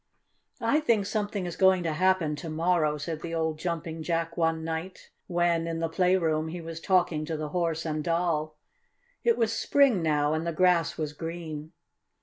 [0.63, 4.63] "I think something is going to happen to morrow," said the old Jumping Jack one
[4.63, 8.57] night, when, in the playroom, he was talking to the Horse and Doll.
[9.23, 11.73] It was spring now, and the grass was green.